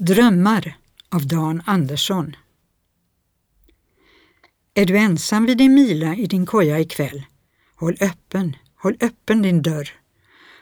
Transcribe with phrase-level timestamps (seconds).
[0.00, 0.76] Drömmar
[1.08, 2.36] av Dan Andersson
[4.74, 7.22] Är du ensam vid din mila i din koja ikväll?
[7.74, 9.88] Håll öppen, håll öppen din dörr.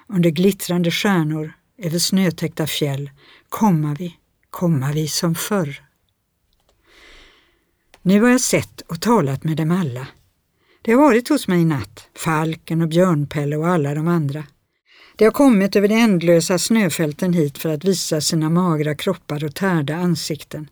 [0.07, 3.11] Under glittrande stjärnor, över snötäckta fjäll,
[3.49, 4.17] komma vi,
[4.51, 5.83] komma vi som förr.
[8.03, 10.07] Nu har jag sett och talat med dem alla.
[10.83, 14.45] De har varit hos mig i natt, Falken och Björnpelle och alla de andra.
[15.19, 19.55] De har kommit över de ändlösa snöfälten hit för att visa sina magra kroppar och
[19.55, 20.69] tärda ansikten.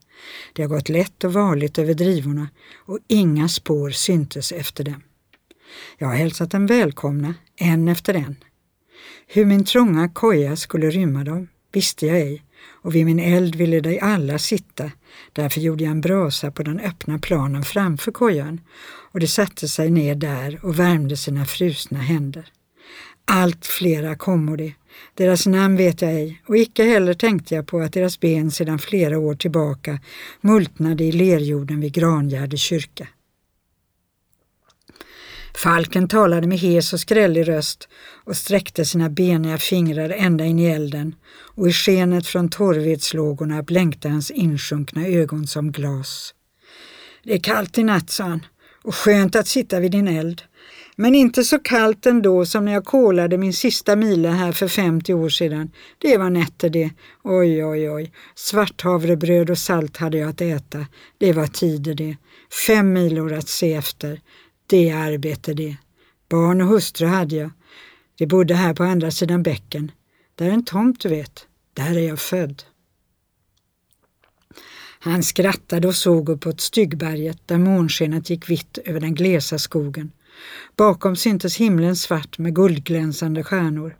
[0.52, 5.02] De har gått lätt och varligt över drivorna och inga spår syntes efter dem.
[5.98, 8.36] Jag har hälsat dem välkomna, en efter en.
[9.26, 13.80] Hur min trånga koja skulle rymma dem visste jag ej och vid min eld ville
[13.80, 14.90] de alla sitta.
[15.32, 18.60] Därför gjorde jag en brasa på den öppna planen framför kojan
[19.12, 22.50] och de satte sig ner där och värmde sina frusna händer.
[23.24, 24.74] Allt flera kommo de.
[25.14, 28.78] Deras namn vet jag ej och icke heller tänkte jag på att deras ben sedan
[28.78, 29.98] flera år tillbaka
[30.40, 33.08] multnade i lerjorden vid Grangärde kyrka.
[35.56, 37.88] Falken talade med hes och skrällig röst
[38.24, 41.14] och sträckte sina beniga fingrar ända in i elden
[41.56, 46.34] och i skenet från torvedslågorna blänkte hans insjunkna ögon som glas.
[47.22, 48.46] Det är kallt i natt, sa han,
[48.82, 50.42] och skönt att sitta vid din eld.
[50.96, 55.14] Men inte så kallt ändå som när jag kolade min sista mila här för 50
[55.14, 55.70] år sedan.
[55.98, 56.90] Det var nätter det.
[57.22, 58.12] Oj, oj, oj.
[58.34, 60.86] Svarthavrebröd och salt hade jag att äta.
[61.18, 62.16] Det var tider det.
[62.66, 64.20] Fem milor att se efter.
[64.66, 65.76] Det arbete det.
[66.28, 67.50] Barn och hustru hade jag.
[68.18, 69.92] De bodde här på andra sidan bäcken.
[70.34, 71.46] Där är en tomt du vet.
[71.74, 72.62] Där är jag född.
[74.98, 80.12] Han skrattade och såg uppåt Styggberget där månskenet gick vitt över den glesa skogen.
[80.76, 83.96] Bakom syntes himlen svart med guldglänsande stjärnor.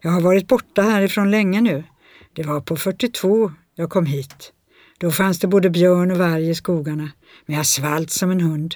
[0.00, 1.84] Jag har varit borta härifrån länge nu.
[2.32, 4.52] Det var på 42 jag kom hit.
[4.98, 7.10] Då fanns det både björn och varg i skogarna,
[7.46, 8.74] men jag svalt som en hund.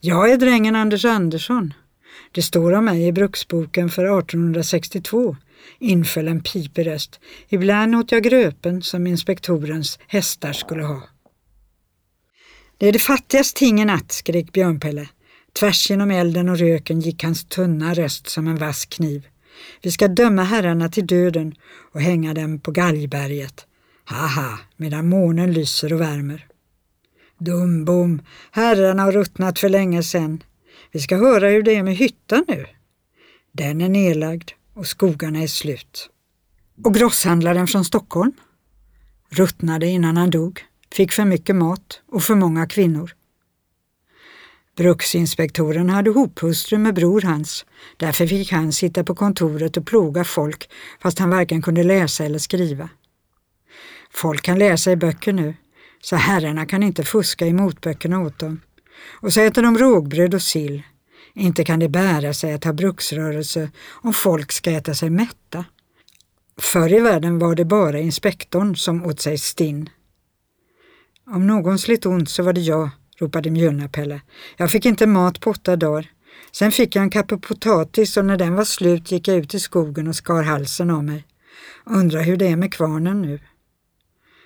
[0.00, 1.74] Jag är drängen Anders Andersson.
[2.32, 5.36] Det står om mig i bruksboken för 1862,
[5.78, 7.20] inföll en pipig röst.
[7.48, 11.02] Ibland åt jag gröpen som inspektorens hästar skulle ha.
[12.78, 15.08] Det är det fattigaste ting i natt, skrek Björnpelle.
[15.58, 19.26] Tvärs genom elden och röken gick hans tunna röst som en vass kniv.
[19.82, 21.54] Vi ska döma herrarna till döden
[21.92, 23.66] och hänga dem på galgberget.
[24.04, 26.46] Haha, medan månen lyser och värmer.
[27.38, 30.42] Dumbom, herrarna har ruttnat för länge sedan.
[30.92, 32.66] Vi ska höra hur det är med hyttan nu.
[33.52, 36.10] Den är nedlagd och skogarna är slut.
[36.84, 38.32] Och grosshandlaren från Stockholm?
[39.30, 40.60] Ruttnade innan han dog,
[40.92, 43.12] fick för mycket mat och för många kvinnor.
[44.76, 47.66] Bruksinspektoren hade hophustru med bror hans.
[47.96, 50.70] Därför fick han sitta på kontoret och plåga folk
[51.02, 52.88] fast han varken kunde läsa eller skriva.
[54.10, 55.54] Folk kan läsa i böcker nu,
[56.00, 58.60] så herrarna kan inte fuska i motböckerna åt dem.
[59.20, 60.82] Och så äter de rågbröd och sill.
[61.34, 65.64] Inte kan det bära sig att ha bruksrörelse om folk ska äta sig mätta.
[66.60, 69.88] Förr i världen var det bara inspektorn som åt sig stinn.
[71.26, 72.90] Om någon slet ont så var det jag,
[73.20, 74.20] ropade Mjölnapelle.
[74.56, 76.10] Jag fick inte mat på åtta dagar.
[76.52, 79.60] Sen fick jag en kappe potatis och när den var slut gick jag ut i
[79.60, 81.24] skogen och skar halsen av mig.
[81.86, 83.40] Undrar hur det är med kvarnen nu.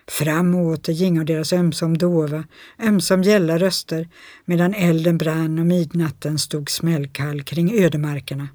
[0.08, 2.44] Fram och åter gingo deras ömsom dova,
[2.82, 4.08] ömsom gälla röster
[4.44, 8.48] medan elden brann och midnatten stod smällkall kring ödemarkerna.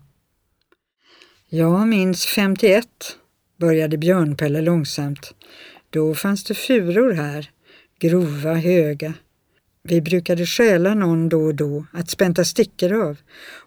[1.49, 2.87] Jag minns 51,
[3.59, 5.33] började Björnpelle långsamt.
[5.89, 7.49] Då fanns det furor här,
[7.99, 9.13] grova, höga.
[9.87, 13.17] Vi brukade stjäla någon då och då att spänta stickor av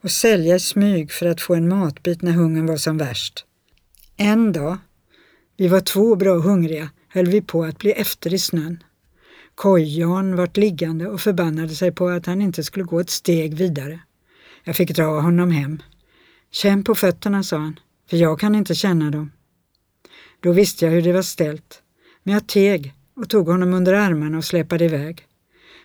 [0.03, 3.45] och sälja i smyg för att få en matbit när hungern var som värst.
[4.17, 4.79] En dag,
[5.57, 8.83] vi var två bra hungriga, höll vi på att bli efter i snön.
[9.55, 14.01] Kojan vart liggande och förbannade sig på att han inte skulle gå ett steg vidare.
[14.65, 15.83] Jag fick dra honom hem.
[16.51, 17.81] Känn på fötterna, sa han,
[18.11, 19.33] för jag kan inte känna dem.
[20.41, 21.83] Då visste jag hur det var ställt,
[22.23, 25.28] men jag teg och tog honom under armarna och släpade iväg.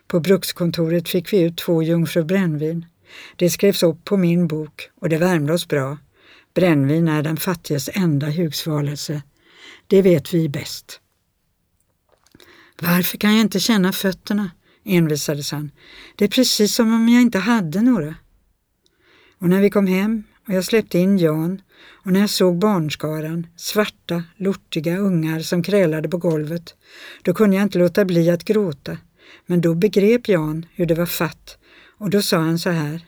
[0.07, 2.85] På brukskontoret fick vi ut två jungfru brännvin.
[3.35, 5.97] Det skrevs upp på min bok och det värmde oss bra.
[6.53, 9.21] Brännvin är den fattiges enda hugsvalelse.
[9.87, 10.99] Det vet vi bäst.
[12.81, 14.51] Varför kan jag inte känna fötterna?
[14.85, 15.71] envisades han.
[16.15, 18.15] Det är precis som om jag inte hade några.
[19.37, 21.61] Och när vi kom hem och jag släppte in Jan
[22.05, 26.75] och när jag såg barnskaran, svarta, lortiga ungar som krälade på golvet,
[27.21, 28.97] då kunde jag inte låta bli att gråta.
[29.45, 31.57] Men då begrep Jan hur det var fatt
[31.97, 33.05] och då sa han så här.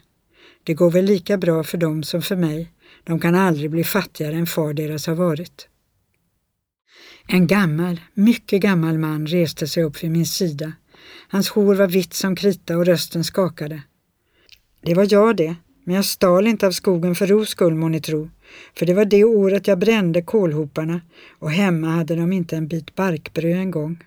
[0.62, 2.72] Det går väl lika bra för dem som för mig.
[3.04, 5.68] De kan aldrig bli fattigare än far deras har varit.
[7.28, 10.72] En gammal, mycket gammal man reste sig upp vid min sida.
[11.28, 13.82] Hans hår var vitt som krita och rösten skakade.
[14.82, 18.00] Det var jag det, men jag stal inte av skogen för ros skull må ni
[18.00, 18.30] tro,
[18.74, 21.00] för det var det året jag brände kolhoparna
[21.38, 24.04] och hemma hade de inte en bit barkbröd en gång.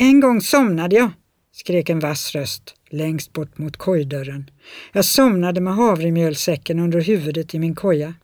[0.00, 1.10] En gång somnade jag,
[1.52, 4.50] skrek en vass röst längst bort mot kojdörren.
[4.92, 8.14] Jag somnade med havremjölsäcken under huvudet i min koja.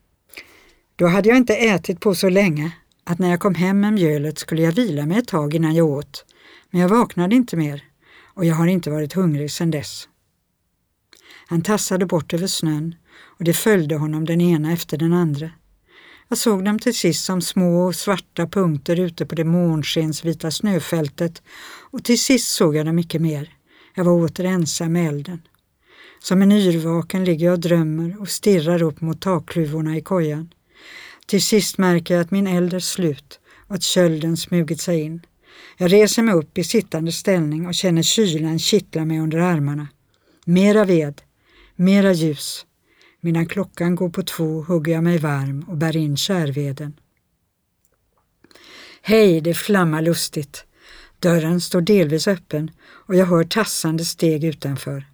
[0.96, 2.72] Då hade jag inte ätit på så länge
[3.04, 5.86] att när jag kom hem med mjölet skulle jag vila mig ett tag innan jag
[5.86, 6.24] åt,
[6.70, 7.84] men jag vaknade inte mer
[8.34, 10.08] och jag har inte varit hungrig sedan dess.
[11.46, 12.94] Han tassade bort över snön
[13.38, 15.50] och det följde honom den ena efter den andra.
[16.28, 21.42] Jag såg dem till sist som små svarta punkter ute på det månskensvita snöfältet
[21.90, 23.56] och till sist såg jag dem mycket mer.
[23.94, 25.42] Jag var åter ensam med elden.
[26.22, 30.50] Som en yrvaken ligger jag och drömmer och stirrar upp mot takkluvorna i kojan.
[31.26, 35.26] Till sist märker jag att min eld är slut och att kölden smugit sig in.
[35.76, 39.88] Jag reser mig upp i sittande ställning och känner kylan kittla mig under armarna.
[40.44, 41.22] Mera ved,
[41.76, 42.66] mera ljus.
[43.24, 46.92] Medan klockan går på två hugger jag mig varm och bär in kärveden.
[49.02, 50.64] Hej, det flammar lustigt.
[51.18, 55.04] Dörren står delvis öppen och jag hör tassande steg utanför.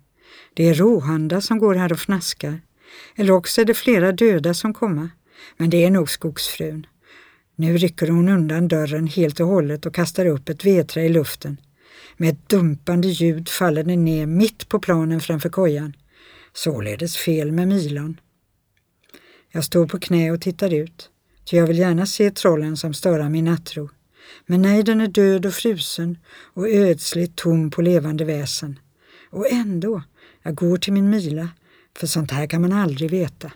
[0.55, 2.61] Det är Rohanda som går här och fnaskar.
[3.17, 5.11] Eller också är det flera döda som kommer.
[5.57, 6.87] Men det är nog skogsfrun.
[7.57, 11.61] Nu rycker hon undan dörren helt och hållet och kastar upp ett vedträ i luften.
[12.17, 15.95] Med ett dumpande ljud faller det ner mitt på planen framför kojan.
[16.53, 18.21] Således fel med milon.
[19.53, 21.11] Jag står på knä och tittar ut,
[21.45, 23.91] ty jag vill gärna se trollen som störar min nattro.
[24.47, 26.19] Men nej, den är död och frusen
[26.55, 28.79] och ödsligt tom på levande väsen.
[29.31, 30.03] Och ändå,
[30.43, 31.49] jag går till min mila,
[31.97, 33.53] för sånt här kan man aldrig veta.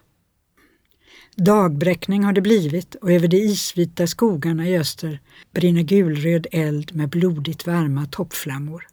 [1.37, 5.20] Dagbräckning har det blivit och över de isvita skogarna i öster
[5.52, 8.87] brinner gulröd eld med blodigt varma toppflammor.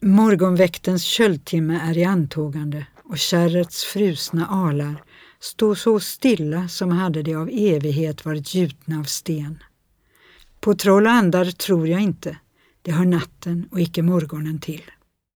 [0.00, 5.02] Morgonväktens köldtimme är i antågande och kärrets frusna alar
[5.40, 9.62] stå så stilla som hade de av evighet varit gjutna av sten.
[10.60, 12.36] På troll och andar tror jag inte,
[12.82, 14.82] det hör natten och icke morgonen till.